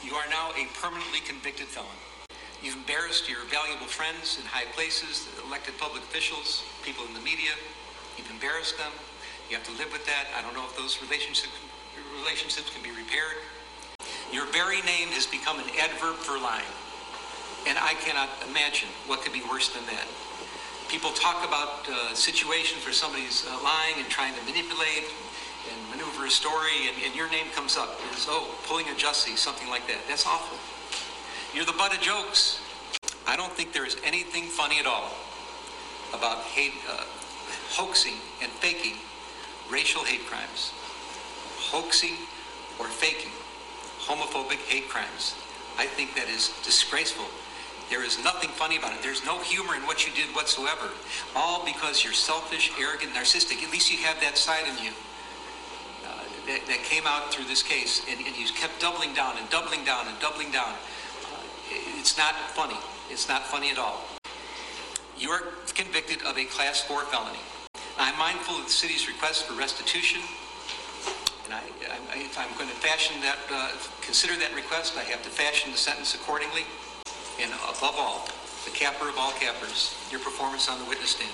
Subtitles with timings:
[0.00, 1.92] You are now a permanently convicted felon.
[2.64, 7.52] You've embarrassed your valuable friends in high places, elected public officials, people in the media.
[8.16, 8.92] You've embarrassed them.
[9.52, 10.32] You have to live with that.
[10.32, 11.52] I don't know if those relationships
[12.16, 13.44] relationships can be repaired.
[14.32, 16.72] Your very name has become an adverb for lying.
[17.68, 20.08] And I cannot imagine what could be worse than that.
[20.88, 25.12] People talk about uh, situations where somebody's uh, lying and trying to manipulate
[26.20, 29.68] maneuver a story, and, and your name comes up as, oh, pulling a Jussie, something
[29.68, 29.98] like that.
[30.08, 30.58] That's awful.
[31.54, 32.60] You're the butt of jokes.
[33.26, 35.12] I don't think there is anything funny at all
[36.12, 37.04] about hate, uh,
[37.70, 38.96] hoaxing and faking
[39.70, 40.72] racial hate crimes.
[41.70, 42.16] Hoaxing
[42.78, 43.32] or faking
[44.00, 45.34] homophobic hate crimes.
[45.78, 47.26] I think that is disgraceful.
[47.88, 49.02] There is nothing funny about it.
[49.02, 50.90] There's no humor in what you did whatsoever.
[51.34, 53.62] All because you're selfish, arrogant, narcissistic.
[53.64, 54.92] At least you have that side in you
[56.50, 59.84] that, that, came out through this case, and, and you kept doubling down and doubling
[59.84, 60.74] down and doubling down.
[61.70, 62.78] It's not funny.
[63.08, 64.02] It's not funny at all.
[65.16, 65.42] You are
[65.74, 67.38] convicted of a class four felony.
[67.98, 70.20] I'm mindful of the city's request for restitution,
[71.44, 73.70] and I, I, if I'm going to fashion that, uh,
[74.02, 76.66] consider that request, I have to fashion the sentence accordingly.
[77.40, 78.28] And above all,
[78.64, 81.30] the capper of all cappers, your performance on the witness stand.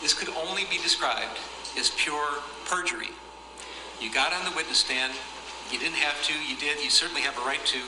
[0.00, 1.38] This could only be described
[1.78, 3.10] as pure perjury.
[4.00, 5.12] You got on the witness stand.
[5.70, 6.34] You didn't have to.
[6.48, 6.82] You did.
[6.82, 7.78] You certainly have a right to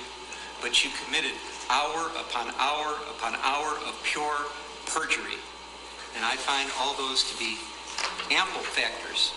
[0.63, 1.33] but you committed
[1.69, 4.47] hour upon hour upon hour of pure
[4.87, 5.37] perjury.
[6.15, 7.59] And I find all those to be
[8.31, 9.33] ample factors.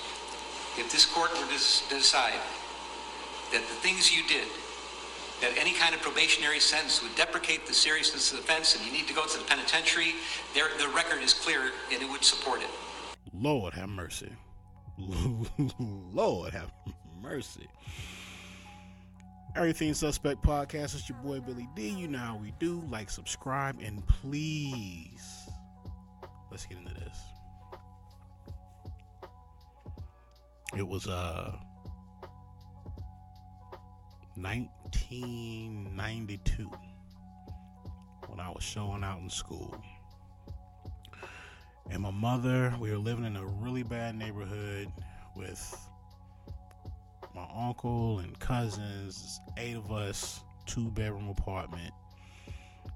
[0.77, 2.39] If this court were to decide
[3.51, 4.47] that the things you did,
[5.41, 8.91] that any kind of probationary sentence would deprecate the seriousness of the offense and you
[8.91, 10.13] need to go to the penitentiary,
[10.53, 12.69] there, the record is clear and it would support it.
[13.33, 14.31] Lord have mercy.
[15.79, 16.71] Lord have
[17.21, 17.67] mercy.
[19.55, 20.95] Everything Suspect Podcast.
[20.95, 21.89] It's your boy Billy D.
[21.89, 22.83] You know how we do.
[22.89, 25.49] Like, subscribe, and please,
[26.51, 27.17] let's get into this.
[30.77, 31.55] It was uh
[34.35, 36.69] 1992
[38.27, 39.75] when I was showing out in school.
[41.89, 44.91] And my mother, we were living in a really bad neighborhood
[45.35, 45.77] with
[47.35, 51.93] my uncle and cousins, eight of us, two bedroom apartment.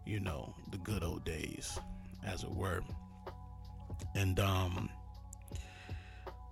[0.05, 1.78] You know, the good old days,
[2.25, 2.81] as it were.
[4.16, 4.89] And um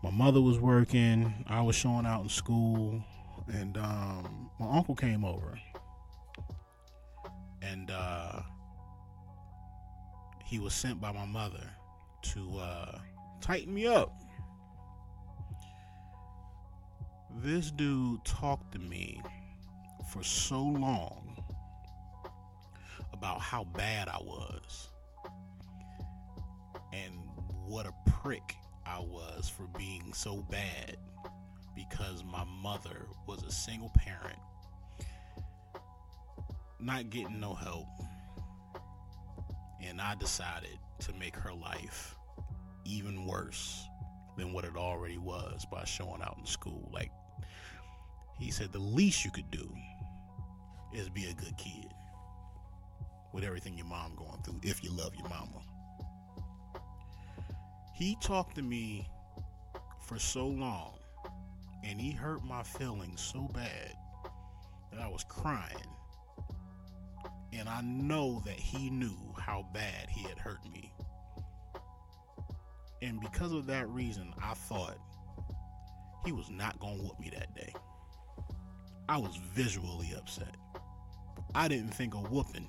[0.03, 3.03] my mother was working, I was showing out in school,
[3.51, 5.59] and um my uncle came over.
[7.61, 8.41] And uh
[10.45, 11.71] he was sent by my mother
[12.21, 12.99] to uh
[13.41, 14.13] tighten me up
[17.43, 19.21] this dude talked to me
[20.11, 21.43] for so long
[23.13, 24.89] about how bad I was
[26.93, 27.13] and
[27.65, 30.97] what a prick I was for being so bad
[31.75, 34.39] because my mother was a single parent,
[36.79, 37.87] not getting no help.
[39.83, 42.06] And I decided to make her life
[42.87, 43.87] even worse
[44.37, 46.89] than what it already was by showing out in school.
[46.93, 47.11] Like,
[48.39, 49.69] he said the least you could do
[50.93, 51.91] is be a good kid
[53.33, 55.61] with everything your mom going through if you love your mama.
[57.95, 59.07] He talked to me
[60.07, 60.93] for so long
[61.83, 63.93] and he hurt my feelings so bad
[64.91, 65.75] that I was crying.
[67.53, 70.93] And I know that he knew how bad he had hurt me.
[73.01, 74.97] And because of that reason, I thought
[76.25, 77.73] he was not going to whoop me that day.
[79.09, 80.55] I was visually upset.
[81.55, 82.67] I didn't think a whooping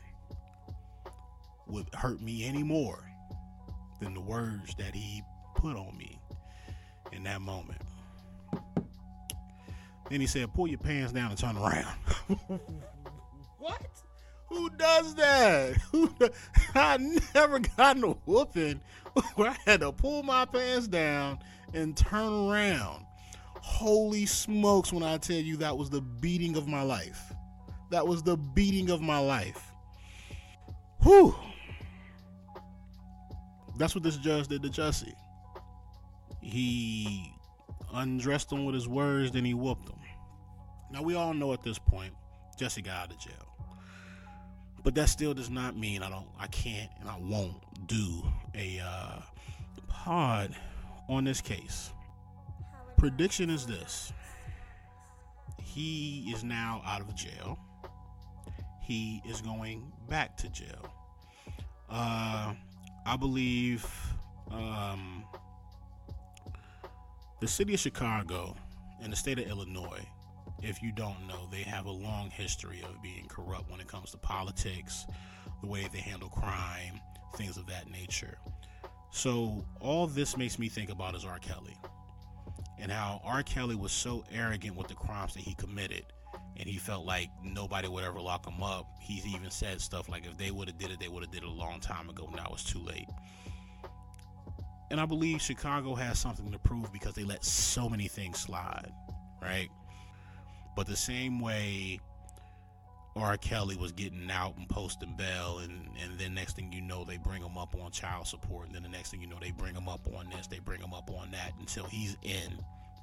[1.66, 3.04] would hurt me any more
[4.00, 5.22] than the words that he
[5.56, 6.20] put on me
[7.12, 7.80] in that moment.
[10.08, 11.94] Then he said, Pull your pants down and turn around.
[13.58, 13.82] what?
[14.48, 15.76] Who does that?
[16.74, 16.96] I
[17.34, 18.80] never gotten a whooping
[19.34, 21.38] where I had to pull my pants down
[21.74, 23.04] and turn around.
[23.60, 27.32] Holy smokes, when I tell you that was the beating of my life.
[27.90, 29.72] That was the beating of my life.
[31.02, 31.34] Whew.
[33.76, 35.14] That's what this judge did to Jussie.
[36.40, 37.32] He
[37.92, 39.98] undressed him with his words, then he whooped him.
[40.90, 42.14] Now, we all know at this point,
[42.58, 43.47] Jussie got out of jail.
[44.88, 47.56] But that still does not mean I don't, I can't, and I won't
[47.88, 48.22] do
[48.54, 49.20] a uh,
[49.86, 50.56] pod
[51.10, 51.90] on this case.
[52.96, 54.14] Prediction is this.
[55.62, 57.58] He is now out of jail.
[58.82, 60.90] He is going back to jail.
[61.90, 62.54] Uh,
[63.04, 63.84] I believe
[64.50, 65.22] um,
[67.40, 68.56] the city of Chicago
[69.02, 70.08] and the state of Illinois,
[70.62, 74.10] if you don't know, they have a long history of being corrupt when it comes
[74.10, 75.06] to politics,
[75.60, 77.00] the way they handle crime,
[77.36, 78.38] things of that nature.
[79.10, 81.38] So, all this makes me think about is R.
[81.38, 81.76] Kelly
[82.78, 83.42] and how R.
[83.42, 86.04] Kelly was so arrogant with the crimes that he committed
[86.56, 88.86] and he felt like nobody would ever lock him up.
[89.00, 91.42] He even said stuff like if they would have did it, they would have did
[91.42, 92.28] it a long time ago.
[92.34, 93.08] Now it's too late.
[94.90, 98.90] And I believe Chicago has something to prove because they let so many things slide,
[99.42, 99.68] right?
[100.78, 101.98] But the same way
[103.16, 103.36] R.
[103.36, 107.16] Kelly was getting out and posting bail, and, and then next thing you know, they
[107.16, 109.74] bring him up on child support, and then the next thing you know, they bring
[109.74, 112.60] him up on this, they bring him up on that until he's in,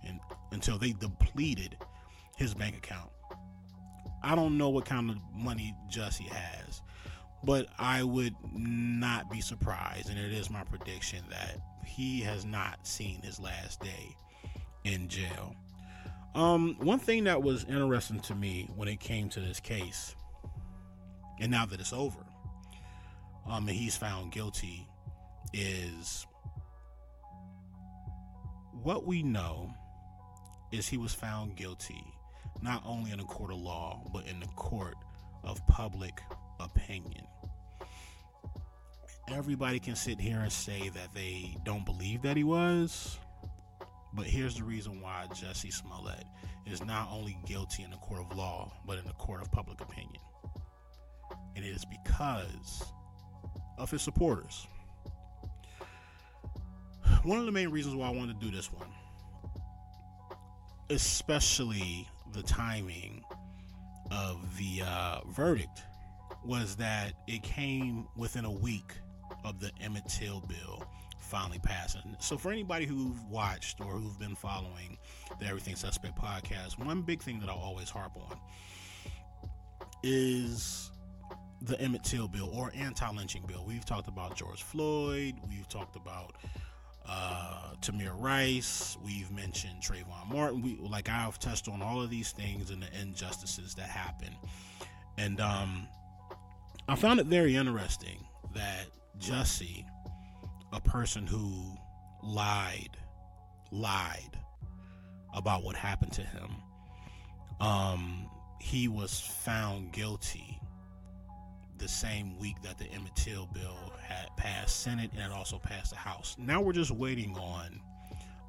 [0.08, 0.22] and
[0.54, 1.76] until they depleted
[2.38, 3.10] his bank account.
[4.24, 6.82] I don't know what kind of money Jussie has,
[7.44, 12.88] but I would not be surprised, and it is my prediction that he has not
[12.88, 14.16] seen his last day
[14.86, 15.58] in jail.
[16.36, 20.16] Um, one thing that was interesting to me when it came to this case,
[21.40, 22.20] and now that it's over,
[23.48, 24.86] um, and he's found guilty,
[25.54, 26.28] is
[28.84, 29.74] what we know
[30.74, 32.04] is he was found guilty
[32.62, 34.96] not only in a court of law, but in the court
[35.46, 36.22] of public
[36.60, 37.26] opinion.
[39.30, 43.20] Everybody can sit here and say that they don't believe that he was,
[44.16, 46.24] but here's the reason why Jussie Smollett
[46.66, 49.82] is not only guilty in the court of law, but in the court of public
[49.82, 50.22] opinion.
[51.56, 52.84] And it is because
[53.78, 54.68] of his supporters.
[57.24, 58.88] One of the main reasons why I wanted to do this one,
[60.90, 63.24] especially the timing
[64.12, 65.82] of the uh, verdict,
[66.44, 68.94] was that it came within a week
[69.44, 70.88] of the Emmett Till bill
[71.36, 72.16] finally passing.
[72.20, 74.98] So for anybody who've watched or who've been following
[75.38, 78.40] the Everything Suspect podcast, one big thing that I'll always harp on
[80.02, 80.92] is
[81.62, 83.66] the Emmett Till bill or anti-lynching bill.
[83.68, 85.36] We've talked about George Floyd.
[85.50, 86.38] We've talked about
[87.06, 88.98] uh, Tamir Rice.
[89.04, 90.62] We've mentioned Trayvon Martin.
[90.62, 94.34] We like I've touched on all of these things and the injustices that happen,
[95.18, 95.86] and um,
[96.88, 98.86] I found it very interesting that
[99.20, 99.84] Jussie
[100.76, 101.76] a person who
[102.22, 102.98] lied,
[103.72, 104.38] lied
[105.34, 106.50] about what happened to him.
[107.60, 108.30] Um,
[108.60, 110.60] he was found guilty
[111.78, 115.98] the same week that the Emmett Till bill had passed Senate and also passed the
[115.98, 116.36] House.
[116.38, 117.80] Now we're just waiting on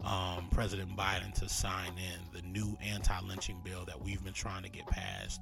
[0.04, 4.68] um, President Biden to sign in the new anti-lynching bill that we've been trying to
[4.68, 5.40] get passed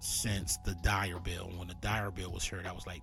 [0.00, 1.50] since the Dyer bill.
[1.56, 3.02] When the Dyer bill was heard, that was like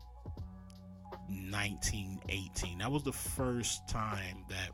[1.31, 2.79] 1918.
[2.79, 4.69] That was the first time that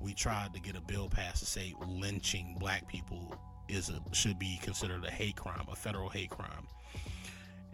[0.00, 3.38] we tried to get a bill passed to say lynching black people
[3.68, 6.66] is a, should be considered a hate crime, a federal hate crime.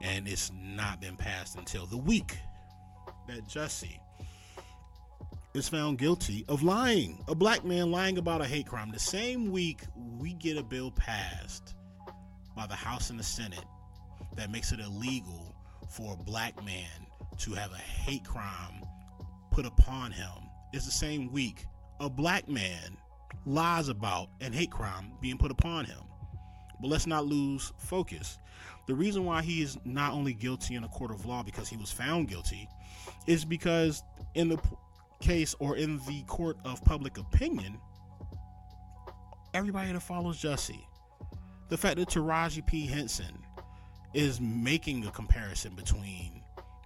[0.00, 2.37] And it's not been passed until the week
[3.28, 3.99] that Jussie
[5.55, 7.25] is found guilty of lying.
[7.28, 8.90] A black man lying about a hate crime.
[8.90, 9.82] The same week
[10.19, 11.75] we get a bill passed
[12.55, 13.64] by the House and the Senate
[14.37, 15.54] that makes it illegal
[15.88, 17.05] for a black man
[17.38, 18.83] to have a hate crime
[19.50, 20.31] put upon him
[20.73, 21.66] is the same week
[22.00, 22.97] a black man
[23.47, 26.00] lies about and hate crime being put upon him.
[26.81, 28.38] But let's not lose focus.
[28.87, 31.76] The reason why he is not only guilty in a court of law because he
[31.76, 32.69] was found guilty
[33.26, 34.02] is because
[34.35, 34.59] in the
[35.21, 37.78] case or in the court of public opinion,
[39.55, 40.85] everybody that follows Jussie,
[41.69, 42.87] the fact that Taraji P.
[42.87, 43.43] Henson
[44.14, 46.36] is making a comparison between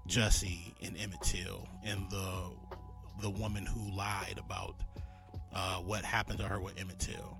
[0.09, 2.51] Jussie and Emmett Till and the
[3.23, 4.77] the woman who lied about
[5.53, 7.39] uh, what happened to her with Emmett Till,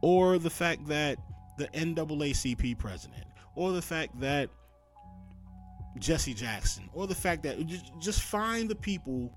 [0.00, 1.18] or the fact that
[1.58, 3.24] the NAACP president,
[3.56, 4.48] or the fact that
[5.98, 7.58] Jesse Jackson, or the fact that
[8.00, 9.30] just find the people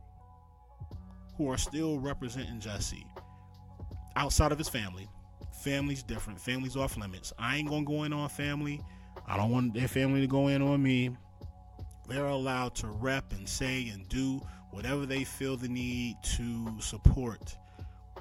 [1.38, 3.06] who are still representing Jussie
[4.16, 5.10] outside of his family.
[5.62, 6.40] Family's different.
[6.40, 7.34] Family's off limits.
[7.38, 8.82] I ain't gonna go in on family.
[9.28, 11.10] I don't want their family to go in on me.
[12.08, 17.56] They're allowed to rep and say and do whatever they feel the need to support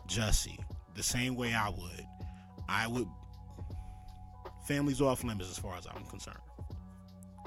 [0.09, 0.59] Jussie
[0.95, 2.07] the same way I would.
[2.69, 3.09] I would.
[4.67, 6.39] Families off limits as far as I'm concerned.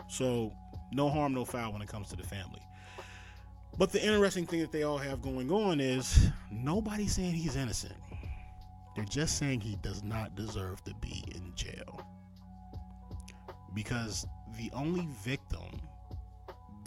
[0.09, 0.53] So,
[0.91, 2.61] no harm, no foul when it comes to the family.
[3.77, 7.95] But the interesting thing that they all have going on is nobody's saying he's innocent.
[8.95, 12.01] They're just saying he does not deserve to be in jail.
[13.75, 14.25] Because
[14.57, 15.79] the only victim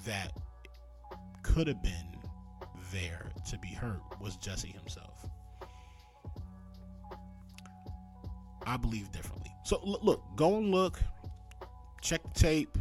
[0.04, 0.32] that
[1.42, 2.16] could have been
[2.92, 5.26] there to be hurt was Jussie himself.
[8.66, 9.50] I believe differently.
[9.64, 11.00] So look, go and look,
[12.02, 12.76] check the tape.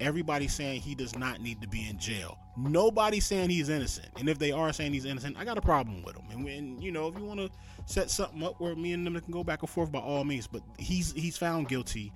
[0.00, 2.38] Everybody's saying he does not need to be in jail.
[2.56, 4.08] Nobody's saying he's innocent.
[4.18, 6.24] And if they are saying he's innocent, I got a problem with him.
[6.30, 7.50] And when you know, if you want to
[7.86, 10.46] set something up where me and them can go back and forth by all means,
[10.46, 12.12] but he's he's found guilty.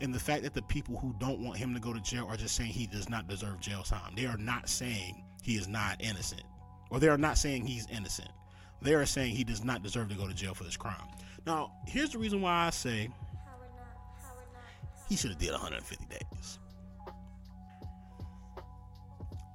[0.00, 2.36] And the fact that the people who don't want him to go to jail are
[2.36, 4.14] just saying he does not deserve jail time.
[4.16, 6.42] They are not saying he is not innocent.
[6.90, 8.30] Or they are not saying he's innocent.
[8.82, 11.06] They are saying he does not deserve to go to jail for this crime.
[11.46, 13.10] Now, here's the reason why I say
[15.08, 16.58] he should have did 150 days.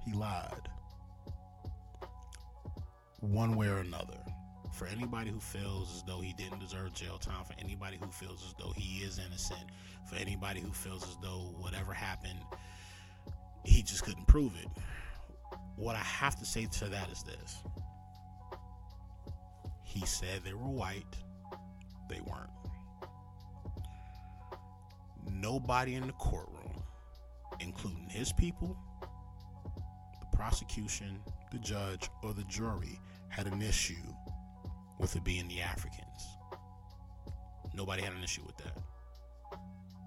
[0.06, 0.70] He lied.
[3.20, 4.20] One way or another.
[4.76, 8.44] For anybody who feels as though he didn't deserve jail time, for anybody who feels
[8.46, 9.72] as though he is innocent,
[10.10, 12.40] for anybody who feels as though whatever happened,
[13.64, 14.68] he just couldn't prove it.
[15.78, 17.64] What I have to say to that is this
[19.86, 21.16] he said they were white,
[22.10, 22.50] they weren't.
[25.32, 26.84] Nobody in the courtroom,
[27.62, 28.78] including his people,
[30.20, 31.22] the prosecution,
[31.54, 34.15] the judge, or the jury, had an issue
[35.00, 36.38] with it being the Africans.
[37.74, 38.78] Nobody had an issue with that.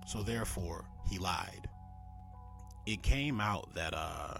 [0.07, 1.69] So therefore, he lied.
[2.87, 4.39] It came out that uh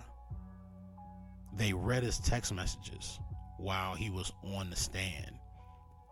[1.55, 3.19] they read his text messages
[3.59, 5.39] while he was on the stand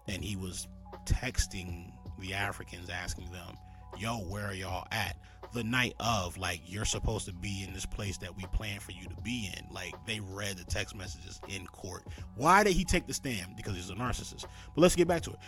[0.09, 0.67] and he was
[1.05, 3.57] texting the Africans asking them,
[3.99, 5.17] "Yo, where are y'all at?"
[5.53, 8.93] The night of, like, you're supposed to be in this place that we planned for
[8.93, 9.73] you to be in.
[9.73, 12.05] Like, they read the text messages in court.
[12.35, 13.57] Why did he take the stand?
[13.57, 14.45] Because he's a narcissist.
[14.75, 15.39] But let's get back to it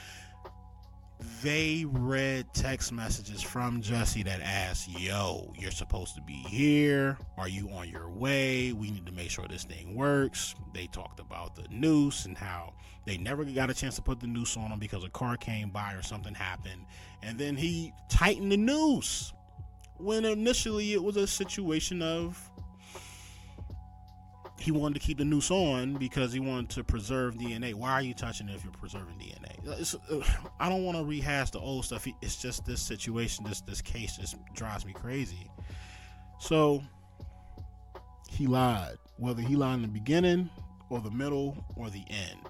[1.42, 7.18] they read text messages from Jussie that asked, Yo, you're supposed to be here.
[7.36, 8.72] Are you on your way?
[8.72, 10.54] We need to make sure this thing works.
[10.72, 12.74] They talked about the noose and how
[13.04, 15.70] they never got a chance to put the noose on him because a car came
[15.70, 16.84] by or something happened.
[17.22, 19.32] And then he tightened the noose
[19.98, 22.38] when initially it was a situation of
[24.58, 27.74] he wanted to keep the noose on because he wanted to preserve DNA.
[27.74, 30.00] Why are you touching it if you're preserving DNA?
[30.10, 30.20] Uh,
[30.58, 32.06] I don't want to rehash the old stuff.
[32.20, 35.50] It's just this situation, this this case just drives me crazy.
[36.40, 36.82] So
[38.28, 40.50] he lied, whether he lied in the beginning
[40.90, 42.40] or the middle or the end.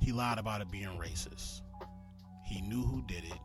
[0.00, 1.62] He lied about it being racist.
[2.44, 3.38] He knew who did it.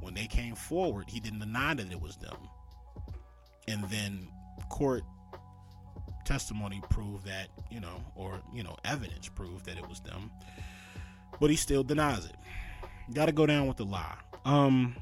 [0.00, 2.36] When they came forward, he didn't deny that it was them.
[3.68, 4.28] And then
[4.68, 5.02] court
[6.24, 10.30] testimony proved that, you know, or, you know, evidence proved that it was them.
[11.40, 12.36] But he still denies it.
[13.12, 14.18] Got to go down with the lie.
[14.44, 14.96] Um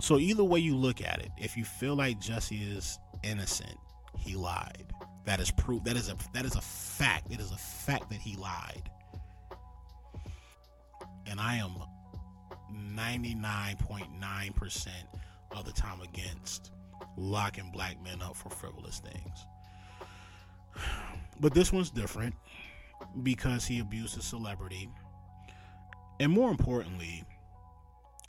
[0.00, 3.78] so either way you look at it, if you feel like Jussie is innocent,
[4.18, 4.92] he lied.
[5.24, 5.82] That is proof.
[5.84, 7.30] That is a that is a fact.
[7.30, 8.90] It is a fact that he lied.
[11.26, 11.70] And I am
[12.72, 14.88] 99.9%
[15.52, 16.72] of the time against
[17.16, 19.46] locking black men up for frivolous things.
[21.40, 22.36] But this one's different
[23.24, 24.88] because he abused a celebrity.
[26.20, 27.24] And more importantly,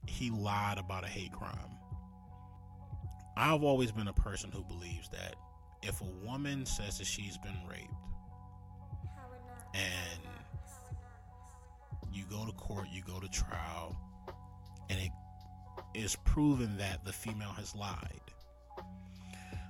[0.07, 1.77] he lied about a hate crime.
[3.37, 5.35] I've always been a person who believes that
[5.83, 7.93] if a woman says that she's been raped
[9.75, 10.21] and
[12.11, 13.95] you go to court, you go to trial,
[14.89, 15.11] and it
[15.93, 18.21] is proven that the female has lied,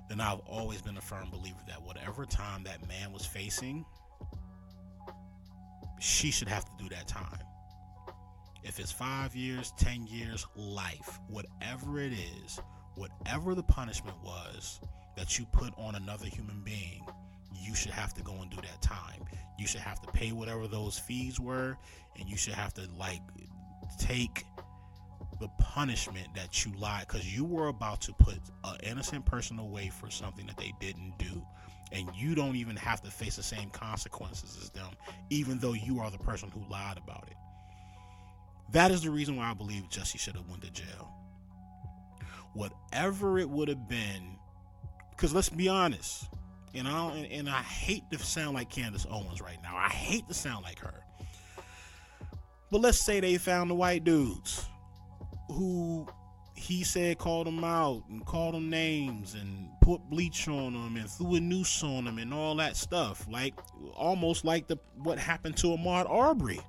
[0.10, 3.86] then I've always been a firm believer that whatever time that man was facing,
[6.00, 7.40] she should have to do that time.
[8.64, 12.60] If it's five years, 10 years, life, whatever it is,
[12.96, 14.80] whatever the punishment was
[15.16, 17.06] that you put on another human being,
[17.54, 19.24] you should have to go and do that time.
[19.58, 21.78] You should have to pay whatever those fees were,
[22.20, 23.22] and you should have to, like,
[24.00, 24.46] take
[25.40, 29.90] the punishment that you lied because you were about to put an innocent person away
[29.90, 31.46] for something that they didn't do
[31.92, 34.92] and you don't even have to face the same consequences as them
[35.30, 37.38] even though you are the person who lied about it
[38.72, 41.12] that is the reason why i believe jussie should have went to jail
[42.54, 44.38] whatever it would have been
[45.12, 46.28] because let's be honest
[46.76, 49.78] and I, and I hate to sound like Candace Owens right now.
[49.78, 51.06] I hate to sound like her.
[52.70, 54.68] But let's say they found the white dudes
[55.52, 56.08] who
[56.56, 61.10] he said called him out and called him names and put bleach on him and
[61.10, 63.28] threw a noose on him and all that stuff.
[63.30, 63.54] Like
[63.94, 66.60] almost like the what happened to Ahmaud Arbery,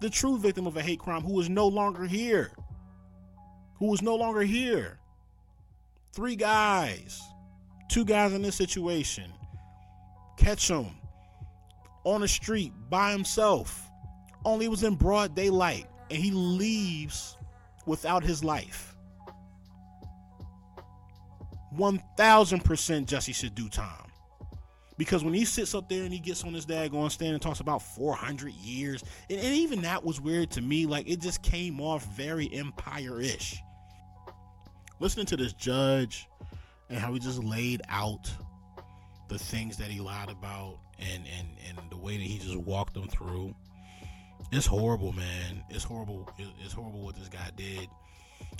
[0.00, 2.52] the true victim of a hate crime who is no longer here.
[3.78, 4.98] Who is no longer here.
[6.12, 7.20] Three guys,
[7.88, 9.32] two guys in this situation.
[10.36, 10.86] Catch him
[12.04, 13.88] on the street by himself.
[14.44, 17.36] Only was in broad daylight, and he leaves
[17.86, 18.94] without his life.
[21.76, 22.00] 1000%
[23.06, 24.12] Jussie should do time.
[24.98, 27.60] Because when he sits up there and he gets on his daggone stand and talks
[27.60, 30.86] about 400 years, and, and even that was weird to me.
[30.86, 33.58] Like it just came off very empire ish.
[35.00, 36.28] Listening to this judge
[36.88, 38.30] and how he just laid out
[39.28, 42.94] the things that he lied about and, and, and the way that he just walked
[42.94, 43.54] them through.
[44.52, 45.64] It's horrible, man.
[45.70, 46.28] It's horrible.
[46.62, 47.88] It's horrible what this guy did.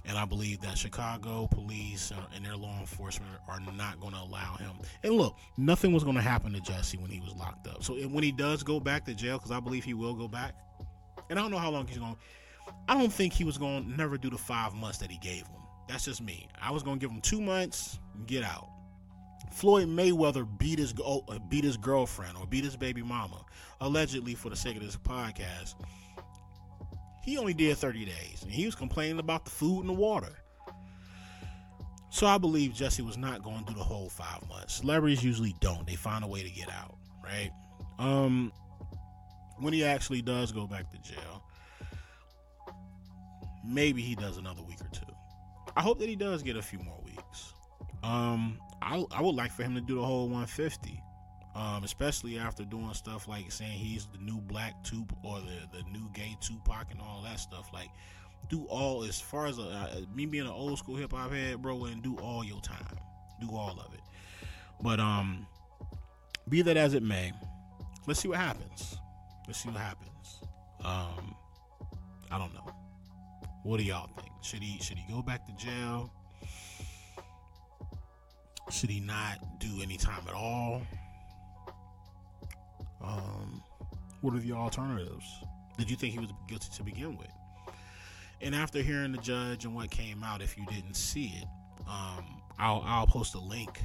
[0.07, 4.57] And I believe that Chicago police and their law enforcement are not going to allow
[4.57, 4.73] him.
[5.03, 7.85] And look, nothing was going to happen to Jussie when he was locked up.
[7.85, 10.55] So when he does go back to jail, because I believe he will go back,
[11.29, 12.17] and I don't know how long he's going.
[12.89, 15.47] I don't think he was going to never do the five months that he gave
[15.47, 15.61] him.
[15.89, 16.49] That's just me.
[16.61, 18.69] I was going to give him two months, get out.
[19.53, 23.45] Floyd Mayweather beat his uh, beat his girlfriend or beat his baby mama,
[23.81, 25.75] allegedly for the sake of this podcast.
[27.23, 30.37] He only did 30 days, and he was complaining about the food and the water.
[32.11, 34.75] So I believe Jussie was not going through the whole five months.
[34.75, 37.51] Celebrities usually don't; they find a way to get out, right?
[37.99, 38.53] Um,
[39.59, 41.45] when he actually does go back to jail,
[43.65, 45.07] maybe he does another week or two.
[45.77, 47.53] I hope that he does get a few more weeks.
[48.03, 51.03] Um, I, I would like for him to do the whole 150.
[51.55, 55.83] Um, especially after doing stuff like saying he's the new black Tup or the, the
[55.91, 57.69] new gay Tupac and all that stuff.
[57.75, 57.91] Like,
[58.49, 61.61] do all as far as a, uh, me being an old school hip hop head,
[61.61, 62.97] bro, and do all your time,
[63.41, 64.01] do all of it.
[64.83, 65.47] But um,
[66.49, 67.33] be that as it may,
[68.07, 68.97] let's see what happens.
[69.47, 70.41] Let's see what happens.
[70.85, 71.35] Um,
[72.31, 72.67] I don't know.
[73.63, 74.33] What do y'all think?
[74.43, 76.13] Should he should he go back to jail?
[78.73, 80.83] Should he not do any time at all?
[83.03, 83.63] Um,
[84.23, 85.25] what are the alternatives?
[85.77, 87.31] Did you think he was guilty to begin with?
[88.41, 91.47] And after hearing the judge and what came out, if you didn't see it,
[91.87, 93.81] um, I'll, I'll post a link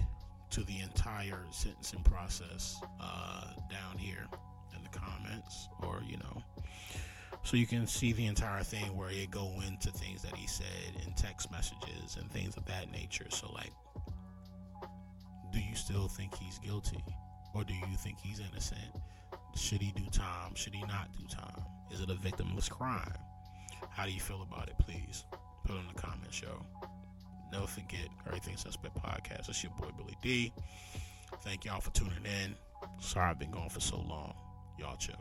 [0.52, 4.26] to the entire sentencing process uh, down here
[4.76, 6.42] in the comments, or you know,
[7.44, 10.66] so you can see the entire thing where it go into things that he said
[11.06, 13.28] in text messages and things of that nature.
[13.30, 13.72] So like,
[15.52, 17.04] do you still think he's guilty?
[17.54, 18.92] Or do you think he's innocent?
[19.56, 20.54] Should he do time?
[20.56, 21.64] Should he not do time?
[21.92, 23.14] Is it a victimless crime?
[23.90, 24.78] How do you feel about it?
[24.80, 25.26] Please
[25.66, 26.66] put it in the comment show.
[27.52, 29.50] Never forget Everything Suspect Podcast.
[29.50, 30.54] It's your boy Billy D.
[31.42, 32.56] Thank y'all for tuning in.
[33.00, 34.36] Sorry I've been gone for so long.
[34.78, 35.16] Y'all chill.